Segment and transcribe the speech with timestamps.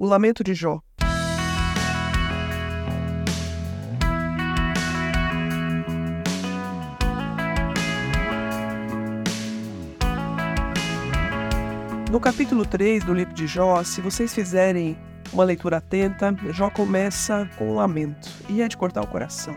[0.00, 0.80] O Lamento de Jó.
[12.12, 14.96] No capítulo 3 do livro de Jó, se vocês fizerem
[15.32, 19.56] uma leitura atenta, Jó começa com um lamento e é de cortar o coração.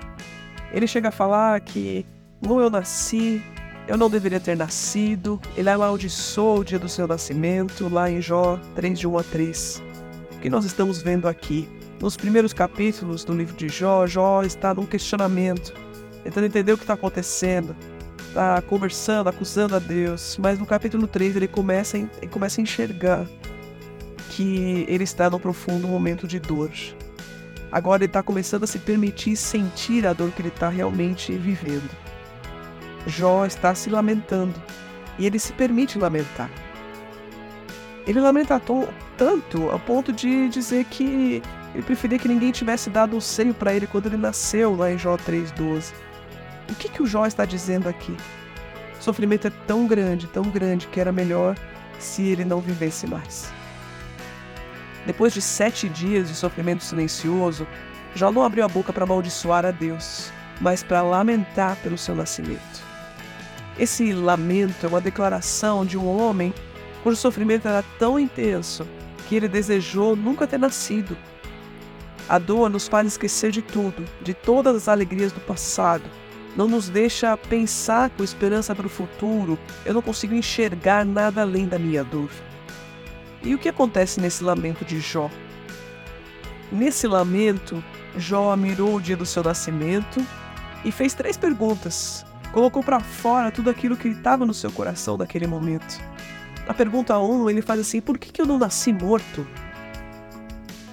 [0.74, 2.04] Ele chega a falar que
[2.42, 3.44] não eu nasci,
[3.88, 8.60] eu não deveria ter nascido, ele amaldiçoou o dia do seu nascimento, lá em Jó
[8.74, 9.91] 3, de 1 a 3.
[10.42, 11.70] Que nós estamos vendo aqui?
[12.02, 15.72] Nos primeiros capítulos do livro de Jó, Jó está num questionamento,
[16.24, 17.76] tentando entender o que está acontecendo,
[18.28, 23.28] está conversando, acusando a Deus, mas no capítulo 3 ele começa, ele começa a enxergar
[24.32, 26.72] que ele está num profundo momento de dor.
[27.72, 31.90] Agora ele está começando a se permitir sentir a dor que ele está realmente vivendo.
[33.06, 34.60] Jó está se lamentando
[35.20, 36.50] e ele se permite lamentar.
[38.08, 38.60] Ele lamenta
[39.18, 41.42] tanto a ponto de dizer que
[41.74, 44.98] ele preferia que ninguém tivesse dado um seio para ele quando ele nasceu, lá em
[44.98, 45.94] Jó 3,12.
[46.70, 48.16] O que, que o Jó está dizendo aqui?
[49.00, 51.56] O sofrimento é tão grande, tão grande, que era melhor
[52.00, 53.52] se ele não vivesse mais.
[55.06, 57.68] Depois de sete dias de sofrimento silencioso,
[58.16, 62.82] Jó não abriu a boca para amaldiçoar a Deus, mas para lamentar pelo seu nascimento.
[63.80, 66.54] Esse lamento é uma declaração de um homem
[67.04, 68.88] cujo sofrimento era tão intenso
[69.28, 71.18] que ele desejou nunca ter nascido.
[72.28, 76.04] A dor nos faz esquecer de tudo, de todas as alegrias do passado.
[76.56, 79.58] Não nos deixa pensar com esperança para o futuro.
[79.86, 82.30] Eu não consigo enxergar nada além da minha dor.
[83.44, 85.30] E o que acontece nesse lamento de Jó?
[86.72, 87.84] Nesse lamento,
[88.18, 90.26] Jó mirou o dia do seu nascimento
[90.86, 92.26] e fez três perguntas.
[92.52, 96.11] Colocou para fora tudo aquilo que estava no seu coração naquele momento.
[96.72, 99.46] Na pergunta 1, um, ele faz assim: Por que, que eu não nasci morto?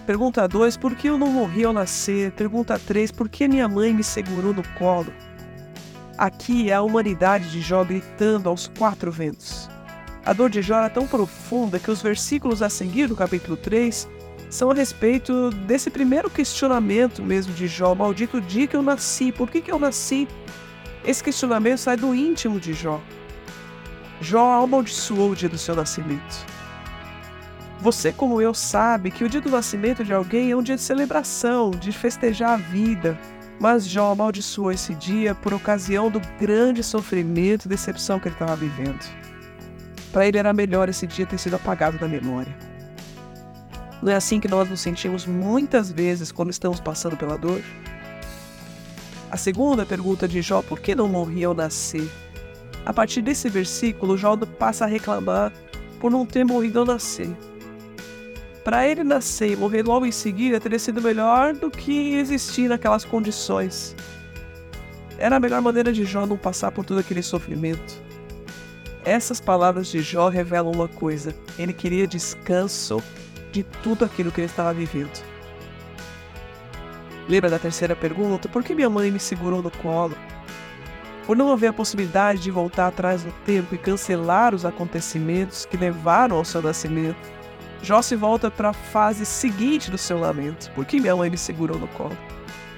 [0.04, 2.32] Pergunta 2, por que eu não morri ao nascer?
[2.32, 5.12] Pergunta 3, por que minha mãe me segurou no colo?
[6.18, 9.70] Aqui é a humanidade de Jó gritando aos quatro ventos.
[10.26, 14.08] A dor de Jó era tão profunda que os versículos a seguir do capítulo 3
[14.50, 17.94] são a respeito desse primeiro questionamento mesmo de Jó.
[17.94, 20.26] Maldito dia que eu nasci, por que, que eu nasci?
[21.04, 23.00] Esse questionamento sai do íntimo de Jó.
[24.20, 26.46] Jó amaldiçoou o dia do seu nascimento.
[27.80, 30.82] Você, como eu, sabe que o dia do nascimento de alguém é um dia de
[30.82, 33.16] celebração, de festejar a vida.
[33.60, 38.56] Mas Jó amaldiçoou esse dia por ocasião do grande sofrimento e decepção que ele estava
[38.56, 39.04] vivendo.
[40.12, 42.56] Para ele era melhor esse dia ter sido apagado da memória.
[44.02, 47.60] Não é assim que nós nos sentimos muitas vezes quando estamos passando pela dor?
[49.30, 52.08] A segunda pergunta de Jó, por que não morri ao nascer?
[52.84, 55.52] A partir desse versículo, Jó passa a reclamar
[56.00, 57.30] por não ter morrido ao nascer.
[58.64, 63.04] Para ele nascer e morrer logo em seguida teria sido melhor do que existir naquelas
[63.04, 63.96] condições.
[65.18, 68.02] Era a melhor maneira de Jó não passar por todo aquele sofrimento.
[69.04, 73.02] Essas palavras de Jó revelam uma coisa: ele queria descanso
[73.50, 75.24] de tudo aquilo que ele estava vivendo.
[77.28, 78.48] Lembra da terceira pergunta?
[78.48, 80.16] Por que minha mãe me segurou no colo?
[81.28, 85.76] Por não haver a possibilidade de voltar atrás no tempo e cancelar os acontecimentos que
[85.76, 87.20] levaram ao seu nascimento,
[87.82, 90.70] Jó se volta para a fase seguinte do seu lamento.
[90.70, 92.16] Por que minha mãe me segurou no colo?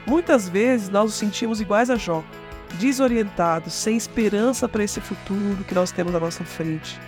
[0.05, 2.25] Muitas vezes nós nos sentimos iguais a Jó,
[2.73, 7.01] desorientados, sem esperança para esse futuro que nós temos à nossa frente.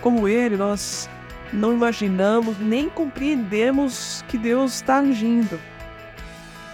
[0.00, 1.06] Como ele, nós
[1.52, 5.60] não imaginamos nem compreendemos que Deus está agindo.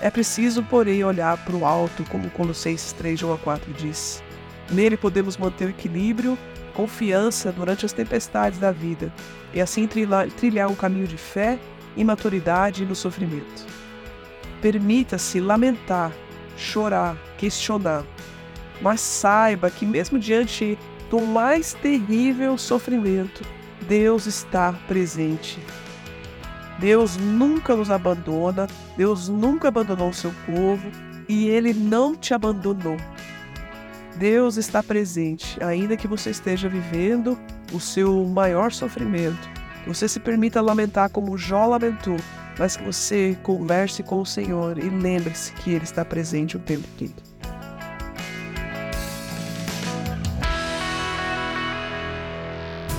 [0.00, 4.22] É preciso, porém, olhar para o alto, como Colossenses 3, 1 a 4 diz.
[4.70, 6.38] Nele podemos manter o equilíbrio,
[6.74, 9.12] confiança durante as tempestades da vida
[9.52, 11.58] e assim trilhar, trilhar um caminho de fé
[11.96, 13.66] e maturidade no sofrimento.
[14.60, 16.12] Permita-se lamentar
[16.58, 18.04] chorar, questionar.
[18.82, 23.42] Mas saiba que, mesmo diante do mais terrível sofrimento,
[23.88, 25.58] Deus está presente.
[26.78, 30.90] Deus nunca nos abandona, Deus nunca abandonou o seu povo
[31.28, 32.96] e ele não te abandonou.
[34.16, 37.38] Deus está presente, ainda que você esteja vivendo
[37.72, 39.48] o seu maior sofrimento.
[39.82, 42.16] Que você se permita lamentar como Jó lamentou,
[42.58, 46.86] mas que você converse com o Senhor e lembre-se que Ele está presente o tempo
[46.98, 47.27] todo.